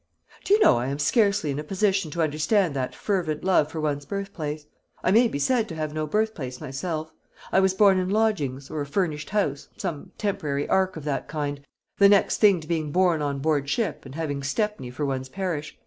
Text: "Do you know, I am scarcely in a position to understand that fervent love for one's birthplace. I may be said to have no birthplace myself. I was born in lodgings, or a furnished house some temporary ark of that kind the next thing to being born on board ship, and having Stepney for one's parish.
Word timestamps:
"Do 0.43 0.55
you 0.55 0.59
know, 0.61 0.77
I 0.77 0.87
am 0.87 0.97
scarcely 0.97 1.51
in 1.51 1.59
a 1.59 1.63
position 1.63 2.09
to 2.09 2.23
understand 2.23 2.75
that 2.75 2.95
fervent 2.95 3.43
love 3.43 3.69
for 3.71 3.79
one's 3.79 4.03
birthplace. 4.07 4.65
I 5.03 5.11
may 5.11 5.27
be 5.27 5.37
said 5.37 5.69
to 5.69 5.75
have 5.75 5.93
no 5.93 6.07
birthplace 6.07 6.59
myself. 6.59 7.13
I 7.51 7.59
was 7.59 7.75
born 7.75 7.99
in 7.99 8.09
lodgings, 8.09 8.71
or 8.71 8.81
a 8.81 8.87
furnished 8.87 9.29
house 9.29 9.67
some 9.77 10.11
temporary 10.17 10.67
ark 10.67 10.97
of 10.97 11.03
that 11.03 11.27
kind 11.27 11.63
the 11.99 12.09
next 12.09 12.37
thing 12.37 12.59
to 12.61 12.67
being 12.67 12.91
born 12.91 13.21
on 13.21 13.37
board 13.41 13.69
ship, 13.69 14.03
and 14.03 14.15
having 14.15 14.41
Stepney 14.41 14.89
for 14.89 15.05
one's 15.05 15.29
parish. 15.29 15.77